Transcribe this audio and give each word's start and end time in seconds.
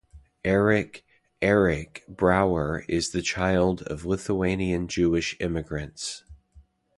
Erich 0.43 1.05
"Arik" 1.43 2.01
Brauer 2.07 2.83
is 2.87 3.11
the 3.11 3.21
child 3.21 3.83
of 3.83 4.03
Lithuanian 4.03 4.87
Jewish 4.87 5.37
emigrants. 5.39 6.23